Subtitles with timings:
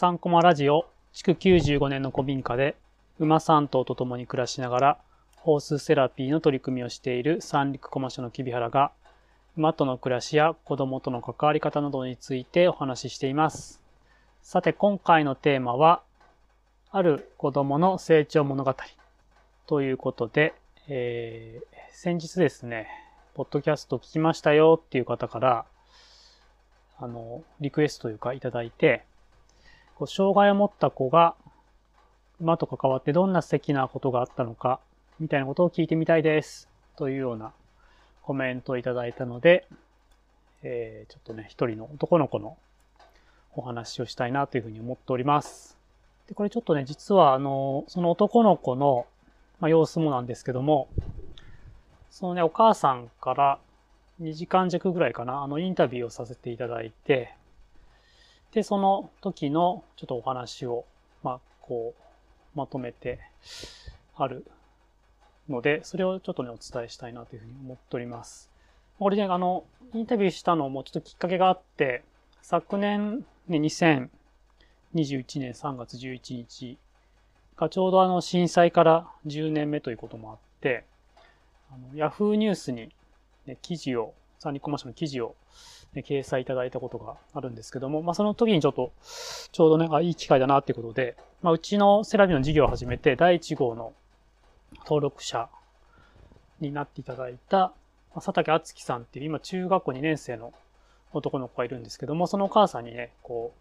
[0.00, 2.76] 3コマラジオ、築95年の古民家で、
[3.18, 4.98] 馬3頭と共に暮らしながら、
[5.38, 8.92] ホースセラピーの取り組みをしている三陸コマ署の木原が、
[9.56, 13.82] 馬との暮らしや子供との関わり方などについてお話ししています。
[14.40, 16.04] さて、今回のテーマは、
[16.92, 18.76] ある子供の成長物語
[19.66, 20.54] ということで、
[20.86, 22.86] えー、先日ですね、
[23.34, 25.64] ポッドキャスト聞きましたよっていう方から、
[27.00, 29.04] あの、リクエストというかいただいて、
[29.98, 31.34] こう障害を持った子が
[32.40, 34.78] 馬と関わってどんな素敵なことがあったのか、
[35.18, 36.68] みたいなことを聞いてみたいです。
[36.94, 37.52] というような
[38.22, 39.66] コメントをいただいたので、
[40.62, 42.56] えー、ちょっとね、一人の男の子の
[43.56, 45.76] お話をしたいなというふうに思っております。
[46.28, 49.04] で、これちょっとね、実はあの、その男の子の、
[49.58, 50.88] まあ、様子もなんですけども、
[52.08, 53.58] そのね、お母さんから
[54.22, 57.34] 2時間弱ぐらいかな、あの、インタビューをさせていただいて、
[58.52, 60.84] で、その時のちょっとお話を、
[61.22, 63.20] まあ、こう、まとめて
[64.16, 64.46] ある
[65.48, 68.50] ので、それをちょっとね、お伝えしたいなというふうに思っております。
[68.98, 69.64] これね、あの、
[69.94, 72.02] インタビューしたのもちょっときっかけがあって、
[72.42, 74.10] 昨年、ね、2021
[75.40, 76.78] 年3月11日
[77.56, 80.84] がちょうどあの震災から10年目ということもあって、
[81.70, 82.90] あの、ヤフーニュースに、
[83.46, 85.34] ね、記事を、三陸コマーシャルの記事を、
[85.94, 88.92] ね、掲載いただいたことがあるんですけども、まあ、その時にちょっと、
[89.52, 93.92] ちょうどね、あ、いい機会だなっていうことで、まあ、うちのセラビの事業を始めて、第1号の
[94.80, 95.48] 登録者
[96.60, 97.72] になっていただいた、
[98.14, 100.52] 佐竹敦樹さんっていう、今中学校2年生の
[101.12, 103.54] 男の子がいるんですけども、そのお母さんにね、こ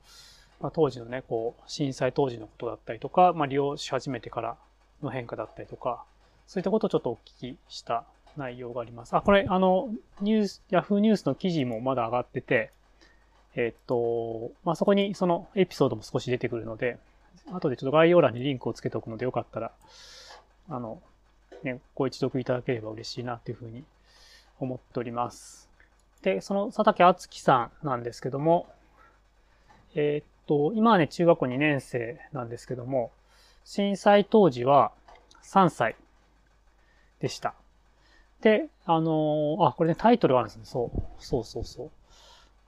[0.59, 4.57] う、まあ、当時のね、こう、震災当時のことだったりとか、まあ、利用し始めてから
[5.01, 6.03] の変化だったりとか、
[6.47, 8.05] そういったことをちょっとお聞きした
[8.37, 9.13] 内容があります。
[9.15, 9.89] あ、これ、あの、
[10.21, 12.71] ニュース、ヤフーニュースの記事もまだ上がってて、
[13.55, 16.99] えっと、まあ、そこにそのエピソードも少し出てくるので、
[17.51, 19.71] 後でちょっと概要欄にリンクをつけておくのでよかったら、
[20.69, 21.01] あの、
[21.63, 23.83] ね、ご一読いただければ嬉しいなというふうに
[24.59, 25.69] 思っております。
[26.21, 28.67] で、その佐竹敦樹さんなんですけども、
[29.95, 33.11] えー、っと、今はね、中学校2年生なんですけども、
[33.63, 34.91] 震災当時は
[35.43, 35.95] 3歳
[37.19, 37.55] でした。
[38.41, 40.63] で、あのー、あ、これね、タイトルがあるんですね。
[40.65, 41.01] そう。
[41.19, 41.91] そうそうそう。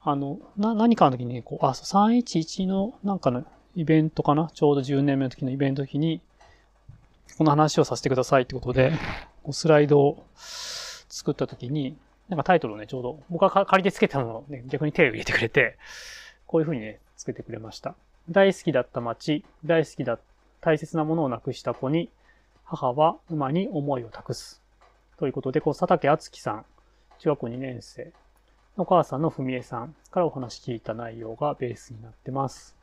[0.01, 3.43] あの、な、何かの時に、こう、あ、311のなんかの
[3.75, 4.49] イベントかな？
[4.53, 6.21] ちょうど10年目の時のイベント時に、
[7.37, 8.91] この話をさせてくださいってことで、
[9.43, 11.95] こうスライドを作った時に、
[12.27, 15.77] なんかタイトルをね、ちょうど僕が借りてつけたのをね、逆に手を入れてくれて、
[16.47, 17.95] こういう風にね、つけてくれました。
[18.29, 20.19] 大好きだった街、大好きだ、
[20.61, 22.09] 大切なものをなくした子に、
[22.63, 24.61] 母は馬に思いを託す。
[25.19, 26.65] ということで、こう、佐竹敦樹さん、
[27.19, 28.13] 中学校2年生
[28.77, 32.75] のお母さんの文江さんからお話聞いた内容がベースになってます。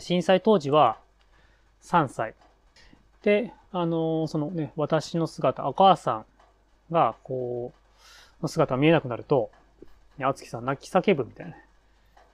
[0.00, 0.98] 震災当時は
[1.82, 2.34] 3歳。
[3.22, 6.24] で、あのそのね、私の姿、お母さ
[6.90, 9.50] んが、こう、の姿が見えなくなると、
[10.18, 11.66] ね、敦樹さん泣き叫ぶみたいな、ね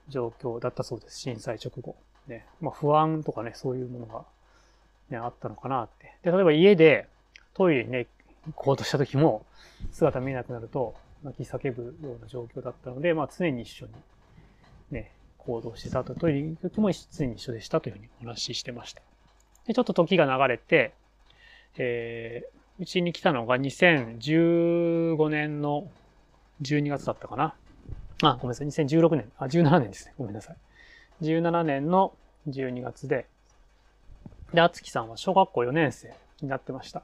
[0.09, 1.19] 状況だったそうです。
[1.19, 1.95] 震災直後。
[2.27, 2.45] ね。
[2.61, 4.25] まあ、不安とかね、そういうものが、
[5.09, 6.17] ね、あったのかなって。
[6.23, 7.07] で、例えば家で
[7.53, 8.07] トイレにね、
[8.47, 9.45] 行こうとした時も
[9.91, 13.93] 姿見えなくなると泣き叫ぶような状況だったので、まあ常に一緒に
[14.91, 16.15] ね、行動してたと。
[16.15, 19.01] トイレに行く時も常に一緒でしたというふうにお話ししてました。
[19.67, 20.93] で、ちょっと時が流れて、
[21.77, 25.87] えー、うちに来たのが2015年の
[26.61, 27.55] 12月だったかな。
[28.21, 28.67] あ、ごめんなさい。
[28.67, 29.31] 2016年。
[29.37, 30.13] あ、17年ですね。
[30.17, 30.57] ごめんなさい。
[31.21, 32.13] 17年の
[32.47, 33.27] 12月で、
[34.53, 37.03] で、あつきさんは小学校4年生になってました。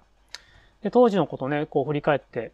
[0.84, 2.52] で、当時のことね、こう振り返って、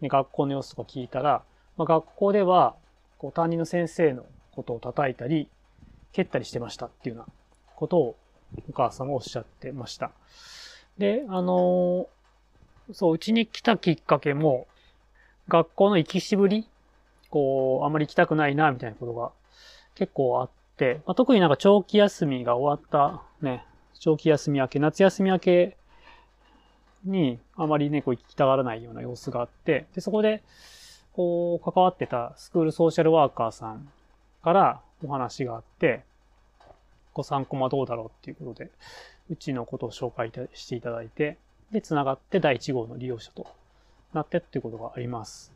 [0.00, 1.42] ね、学校の様子とか聞いたら、
[1.76, 2.74] まあ、学校では、
[3.18, 5.48] こう担任の先生のことを叩いたり、
[6.12, 7.32] 蹴ったりしてましたっていうような
[7.74, 8.16] ことを
[8.68, 10.10] お母さんがおっしゃってました。
[10.98, 14.66] で、あのー、そう、うちに来たきっかけも、
[15.48, 16.68] 学校の行きしぶり、
[17.30, 19.30] こう、あまり行きたくないな、みたいなことが
[19.94, 23.64] 結構あって、まあ、特になんか長期休みが終わった、ね、
[23.98, 25.76] 長期休み明け、夏休み明け
[27.04, 30.42] にあまりね、こう行きたがらないような様子があって、で、そこで、
[31.14, 33.88] こう、関わってたスクールソーシャルワーカーさん
[34.42, 36.04] からお話があって、
[37.14, 38.70] ご参考はどうだろうっていうことで、
[39.30, 41.38] うちのことを紹介していただいて、
[41.70, 43.46] で、繋がって第1号の利用者と
[44.12, 45.52] なってっていうことがあります。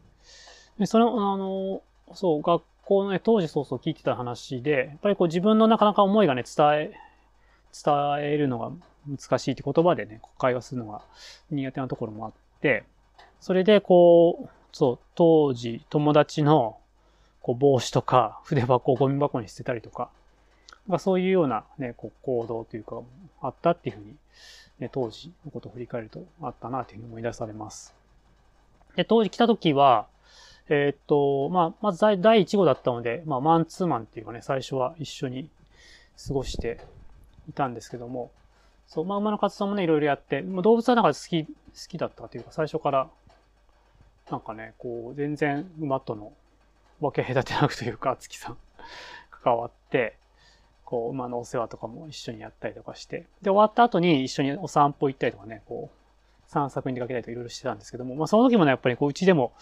[0.78, 1.82] で、その、あの、
[2.14, 6.94] そう、学校のね、当時そうそう聞いてた話で、やっぱりこう自分のなかなか思いがね、伝え、
[7.84, 8.70] 伝えるのが
[9.08, 11.02] 難しいって言葉でね、会話するのが
[11.50, 12.84] 苦手なところもあって、
[13.40, 16.78] それでこう、そう、当時友達の
[17.40, 20.10] こう帽子とか筆箱をゴミ箱に捨てたりとか、
[20.86, 23.00] まあ、そういうようなね、こう行動というか、
[23.40, 24.16] あったっていうふうに、
[24.78, 27.94] ね、当時のことを振り返るとあったなというふうに思い出されます。
[28.94, 30.06] で、当時来た時は、
[30.68, 35.48] えー、っと、まあ、まず第1号だったので、まあ、マンツーマンっていうかね、最初は一緒に
[36.26, 36.80] 過ごして
[37.48, 38.30] いたんですけども、
[38.86, 41.52] そう、まあ、馬の活動もね、いろいろやって、もう動物はなんか好き、好
[41.88, 43.08] きだったというか、最初から、
[44.30, 46.32] なんかね、こう、全然馬との
[47.00, 48.56] 分け隔てなくというか、月さん
[49.30, 50.16] 関わって、
[50.84, 59.52] こう、馬のお世話とかも一緒にやったりとかして、で、終わった後に一緒にお散歩行ったりとかね、こう、散策に出かけたりとかいろいろしてたんですけども、まあ、その時もね、やっぱりこう、うちでも、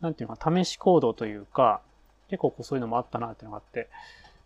[0.00, 1.80] なんていうのか、試し行動というか、
[2.28, 3.88] 結構こうそういうのもあったなっていうのがあって、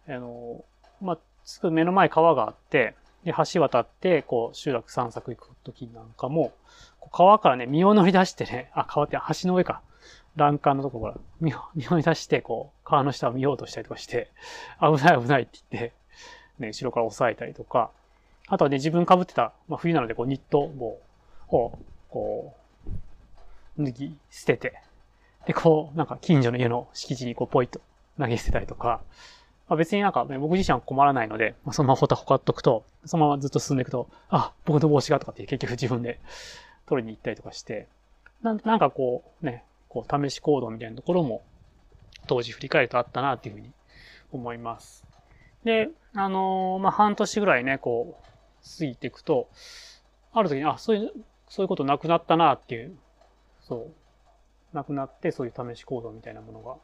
[0.08, 0.64] あの、
[1.00, 6.52] まあ、すぐ目の前川があって、で、橋渡って、こう、集落散策行く時なんかも、
[7.12, 9.82] 川からね、身を乗り出してね、あ、川って橋の上か。
[10.34, 11.24] 欄干のところから。
[11.40, 14.30] 身を 身を乗り出して、こう、川の下を見ようとしたりとかして、
[14.80, 15.92] 危ない危ないって言って、
[16.58, 17.90] ね、後ろから押さえたりとか、
[18.48, 20.98] あとはね、自分被ってた、まあ、冬なので、こう、ニット帽
[21.48, 21.78] を、
[22.08, 22.54] こ
[23.78, 24.82] う、脱ぎ捨てて、
[25.46, 27.80] で、こう、なんか近所の家の敷地にこう、ポイッと
[28.18, 29.00] 投げ捨てたりとか、
[29.72, 36.20] まあ、別になんか、ね、僕自身は困らないので、まあ、そのままほたほかっとくと、そのままずっと進んでいくと、あ、僕の帽子がとかって結局自分で
[36.84, 37.88] 取りに行ったりとかして、
[38.42, 41.40] ななんかこう、ね、こう、試し行動みたいなところも、
[42.26, 43.72] 当時振り返るとあったなっていうふうに
[44.30, 45.06] 思います。
[45.64, 49.48] で、あのー、まあ、半年ぐらいね、こう、過ぎていくと、
[50.34, 51.12] ある時に、あ、そういう、
[51.48, 52.94] そういうことなくなったなっていう、
[53.62, 53.88] そ
[54.72, 56.76] う、なくなって、そういう試し行動みたいなものが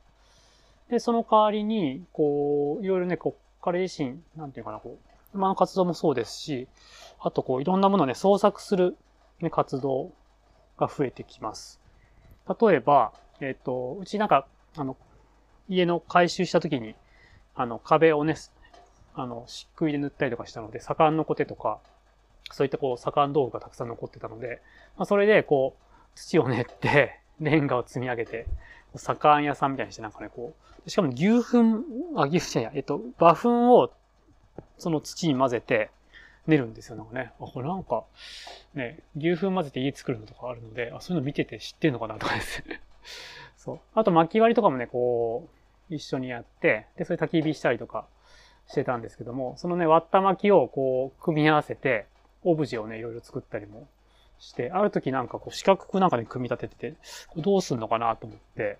[0.90, 4.98] で、その代わりに、こう、いろいろね、こう、彼自身、なんていうかな、こ
[5.34, 6.68] う、馬の活動もそうですし、
[7.20, 8.96] あとこう、いろんなものをね、創作する、
[9.40, 10.12] ね、活動
[10.78, 11.80] が増えてきます。
[12.60, 14.46] 例えば、えっ、ー、と、うちなんか、
[14.76, 14.96] あの、
[15.68, 16.94] 家の改修した時に、
[17.54, 18.36] あの、壁をね、
[19.14, 21.80] あの、漆喰で塗ったりとかしたので、左官のコテとか、
[22.50, 24.62] そういったこう、左官道具がたくさん残ってたので、
[24.96, 25.82] まあ、それでこう、
[26.14, 28.46] 土を練って、レンガを積み上げて、
[28.96, 30.54] 左官屋さんみたいにしてなんかね、こ
[30.86, 31.84] う、しかも牛糞、
[32.16, 33.92] あ、牛糞じゃない、えっと、馬糞を
[34.78, 35.90] その土に混ぜて
[36.46, 36.96] 練るんですよ。
[36.96, 38.04] なんかね、あ、これなんか、
[38.74, 42.80] ね、牛糞混ぜて家作るのとかあるので、あ、そういうの見てて知ってんのかなとかですね。
[43.56, 43.80] そう。
[43.94, 45.48] あと薪割りとかもね、こ
[45.90, 48.06] う、一緒にやって、で、それ焚き火したりとか
[48.66, 52.06] してたんですけども、そのね、割った薪をこう、組み合わせて、
[52.44, 53.88] オブジェをね、いろいろ作ったりも
[54.38, 56.96] して、ある時なんかこう四角くなんかで組み立ててて、
[57.36, 58.78] どうすんのかなと思って、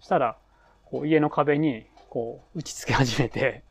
[0.00, 0.36] したら、
[0.84, 3.62] こう家の壁にこう打ち付け始めて、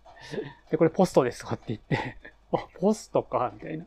[0.70, 2.18] で、これポストですとかって言って
[2.52, 3.86] あ、ポストか、みたいな。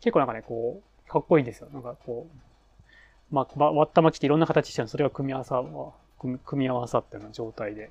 [0.00, 1.68] 結構なんかね、こう、かっこいいんですよ。
[1.72, 2.26] なんかこ
[3.30, 5.62] う、まあ、割った巻きっていろんな形してるそれが組み合わさ、
[6.18, 7.90] 組み合わさったような状態で。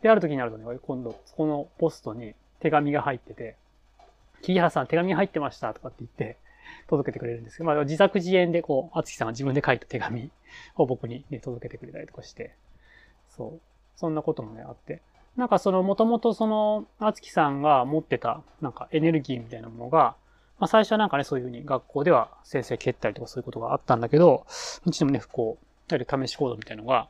[0.00, 3.56] で、ある時になるとね、今度、このポストに手紙が入ってて、
[4.42, 6.36] 木原さん手紙入ってましたとかって言って、
[6.88, 10.30] 届けてくれるんですけど、まあ、自作自演でこう、あつきさんが自分で書いた手紙
[10.76, 12.54] を僕にね、届けてくれたりとかして、
[13.28, 13.60] そう。
[13.96, 15.00] そんなこともね、あって。
[15.36, 20.16] なんかその、もともとその、あつきさんが持ってた、なんかエネルギーみたいなものが、
[20.58, 24.46] まあ最初はなんかね、そういうふうに学校では先生蹴ったりとかそういうことがあったんだけど、
[24.84, 27.08] うちでもね、こう、やはり試し行動みたいなのが、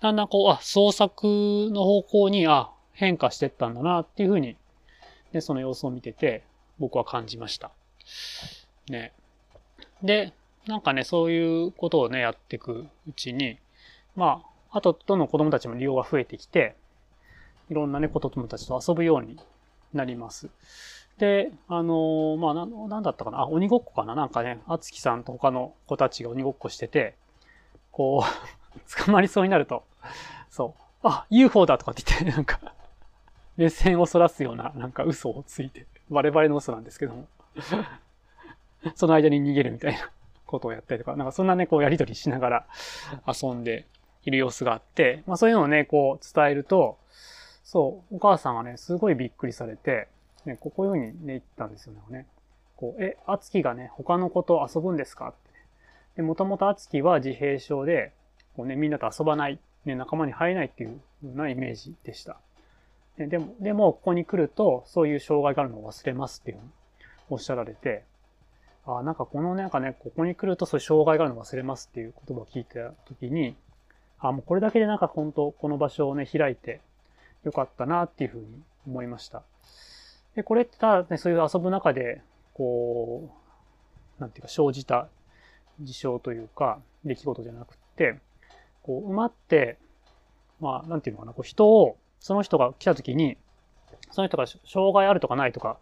[0.00, 1.26] だんだんこう、あ、創作
[1.70, 4.56] の方向に、あ、変化してったんだなっていうふうに、
[5.32, 6.42] で、その様子を見てて、
[6.78, 7.70] 僕は感じました。
[8.88, 9.12] ね。
[10.02, 10.32] で、
[10.66, 13.58] なんかね、そういうことをね、やっていくうちに、
[14.16, 16.76] まあ、あと、どんどん子供たちも利用が増えてきて、
[17.70, 19.38] いろんなね、子供たちと遊ぶように
[19.92, 20.48] なります。
[21.18, 22.54] で、あのー、まあ
[22.88, 23.40] な、んだったかな？
[23.40, 24.14] あ、鬼ごっこかな？
[24.14, 27.14] なんかね、あつきさんと他の子たちが鬼ごっこしてて、
[27.92, 28.24] こう
[29.04, 29.84] 捕まりそうになると、
[30.48, 32.60] そう、あ、UFO だとかって言って、 なんか
[33.56, 37.26] 目線をそらすような、なんか嘘をついて、バレバレの嘘なんですけども
[38.94, 40.10] その間に逃げるみたいな
[40.46, 42.66] ことをやったりとか、なんかそんなね、こうやりとりしながら
[43.26, 43.86] 遊んで
[44.24, 46.98] いる様子があって、まあそういうのをね、こう伝えると、
[47.62, 50.08] そう、お母さんがね、すごいびっくりされて、
[50.44, 52.26] ね、ここようふうにね、言ったんですよね。
[52.76, 55.38] こう、え、あつきがね、他の子と遊ぶんですかって。
[56.16, 58.12] で、もともとあつきは自閉症で、
[58.56, 60.96] こうね、みんなと遊ばない、ね、仲間に入れないっていうよ
[61.34, 62.38] うなイメージでした。
[63.18, 66.58] ででも、でも、ここに来ると、そういう障害があるのを忘れますっていう
[67.28, 68.04] おっしゃられて、
[68.86, 73.56] あなんかこのなんかね、ここに来るとそういう障害があるの忘れますっていう言葉を聞いたときに、
[74.18, 76.80] あ、もうこれだけでなんか本当この場所をね、開いて
[77.44, 78.46] よかったなっていうふうに
[78.86, 79.42] 思いました。
[80.34, 82.22] で、これってただね、そういう遊ぶ中で、
[82.54, 83.30] こ
[84.18, 85.08] う、なんていうか生じた
[85.80, 88.18] 事象というか、出来事じゃなくて、
[88.82, 89.78] こう、馬って、
[90.60, 93.38] まあ、なんていうのかな、こう人を、その人が来た時に、
[94.10, 95.78] その人が障害あるとかないとか、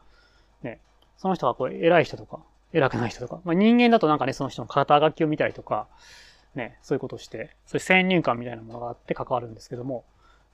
[0.63, 0.81] ね、
[1.17, 2.41] その人がこう偉い人とか、
[2.73, 5.87] 偉くない人とか、まあ、人間だとなんかね、その人の肩書きを見たりとか、
[6.55, 10.05] ね、そういうことをして、そういう先入観みたいなものがあって関わるんですけども、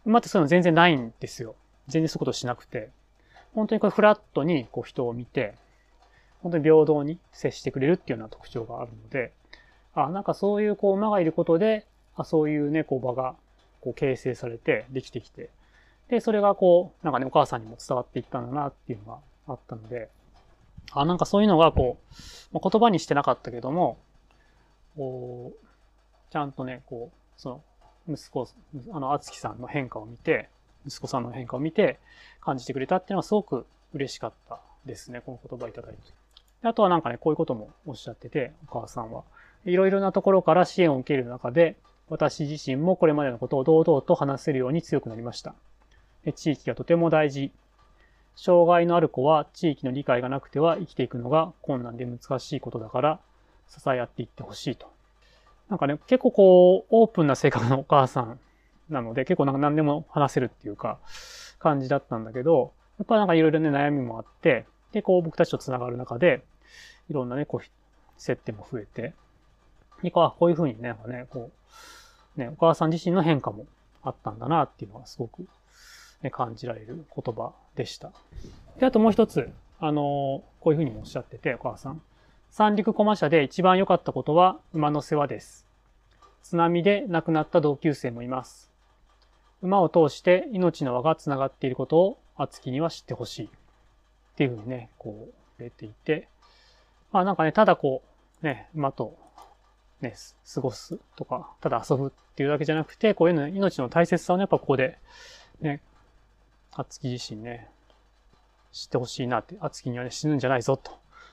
[0.05, 1.57] 馬ってそういうの全然ないんですよ。
[1.89, 2.91] 全然そういうことしなくて、
[3.55, 5.55] 本当にこれフラットにこう人を見て、
[6.43, 9.33] 本当に平等に接してくれるっていうような特徴があるので、
[9.95, 13.35] あ、なんかそういうこう馬がいることで、あそういうね、こう場が
[13.81, 15.51] こう形成されてできてきて、
[16.09, 19.19] で、それがこう、なんかね、お母さんにも伝わっていったんだなっていうのが
[19.49, 20.11] あったので、
[20.93, 21.99] あ、なんかそういうのがこ
[22.53, 23.99] う、言葉にしてなかったけども、
[24.97, 27.65] こう、ちゃんとね、こう、その、
[28.09, 28.49] 息子、
[28.93, 30.49] あの、あつきさんの変化を見て、
[30.87, 31.99] 息子さんの変化を見て
[32.41, 35.99] 感じてくれたっていうのはすごく嬉しかったですね、この言葉いただいて。
[36.63, 39.25] あとはなんかね、こういうこともおっしゃってて、お母さんは。
[39.65, 41.77] いろいろなところから支援を受ける中で、
[42.09, 45.55] 私自身もこれまでのことを堂々と話せるように強くなりました。
[46.35, 47.53] 地域がとても大事。
[48.37, 53.21] 障害のある子は地域の理解がなくては生きていくのが困難で難しいことだから
[53.69, 54.93] 支え合っていってほしいと。
[55.69, 58.39] なんかね、結構こう、オープンな性格のお母さん
[58.91, 60.99] なので、結構なんか何でも話せるっていうか、
[61.59, 66.45] 感じだったんだけど、やっぱなんかいろいろね、悩みもあって、で、こう僕たちと繋がる中で、
[67.09, 67.67] いろんなね、こう、
[68.19, 69.15] 接点も増えて、
[70.03, 71.51] で、こう、こういうふうにね、なんかね、こ
[72.37, 73.67] う、ね、お母さん自身の変化も
[74.03, 75.47] あったんだなっていうのがすごく、
[76.31, 78.13] 感じられる言葉でした。
[78.79, 82.03] で、あともう一つ、あのこういうふうにもおっしゃってて、お母さん。
[82.51, 85.67] 三陸駒車で一番良かったことは馬の世話です。
[86.43, 88.71] 津波で亡くなった同級生もいます。
[89.61, 93.47] 馬を通して命の輪が繋がっていることを厚木には知ってほしい。
[93.47, 93.49] っ
[94.37, 96.29] ていうふうにね、こう、入れていて、
[97.13, 98.03] まあなんかね、ただこ
[98.43, 99.17] う、ね、馬と、
[100.01, 100.15] ね、
[100.55, 104.99] 過ごすとか、ただ遊ぶっていうだけじゃなくて、こういうの命の大切さをね、やっぱここで、
[105.61, 105.81] ね、
[106.77, 107.71] 厚木自身ね、
[108.73, 110.91] 知ってほしいなって、厚木にはね、死ぬんじゃないぞと。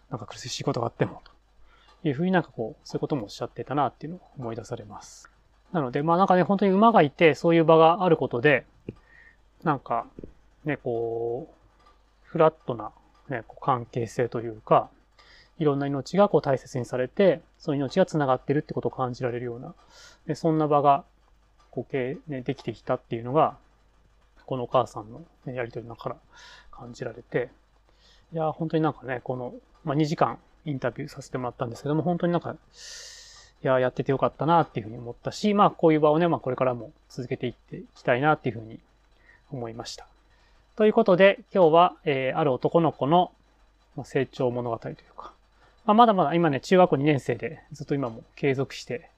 [0.09, 5.29] なんか苦しいことがあっても、というふうになんかこう、そういうこともおっしゃってたなっていうのを思い出されます。
[5.71, 8.65] なので、まあなんかね、本当に馬がいて、そういう場があることで、
[9.63, 10.05] なんか、
[10.65, 11.55] ね、こう、
[12.23, 12.91] フラットな、
[13.29, 14.89] ね、こう関係性というか、
[15.57, 19.73] いろんな命がこう大切にされて、その命が繋がってるってことを感じられるような、
[20.27, 21.03] でそんな場が、
[21.71, 23.57] こう、ね、できてきたっていうのが、
[24.51, 26.15] このお母さんの、やりとりの中から
[26.71, 27.51] 感じられて、
[28.33, 29.53] いや、本当になんかね、この、
[29.85, 32.57] まあ、2時間インタビューさせてもらったんですけども、本当になんか、い
[33.61, 38.81] や、やっててよかったなっていうふうに思ったし、まあ、こういう場をね、まあ、これからも続けていっていきたいなっていうふうに
[39.53, 40.05] 思いました。
[40.75, 43.31] ということで、今日は、えー、ある男の子の
[44.03, 45.33] 成長物語というか、
[45.85, 49.11] まあ、まだまだ今ね、中学校2年生でずっと今も継続して、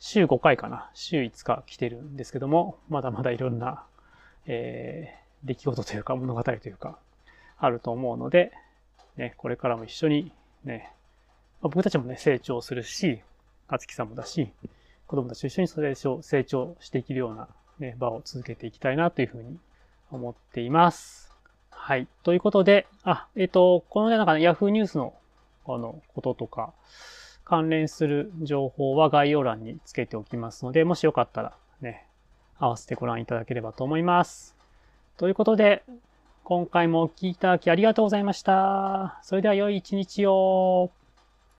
[0.00, 3.84] 週5回かな、週5日来てるんですけども、まだまだいろんな、
[4.46, 6.98] えー、出来事というか物語というか、
[7.58, 8.52] あると思うので、
[9.16, 10.32] ね、これからも一緒に
[10.64, 10.90] ね、
[11.62, 13.20] まあ、僕たちもね、成長するし、
[13.68, 14.50] あつきさんもだし、
[15.06, 17.48] 子供たちと一緒に成長成長していけるような、
[17.78, 19.58] ね、場を続けていきたいなというふうに
[20.10, 21.34] 思っています。
[21.70, 22.08] はい。
[22.22, 25.14] ということで、あ、えっ、ー、と、このね、なんかね、Yahoo ニュースの、
[25.66, 26.72] あの、こととか、
[27.44, 32.06] 関連する情報は概要欄につけておきますので、もしよかったらね、
[32.58, 34.54] 合わせてご覧いただければと思います。
[35.16, 35.84] ということで、
[36.44, 39.18] 今回もお聴きいただきありがとうございました。
[39.22, 40.90] それでは良い一日を。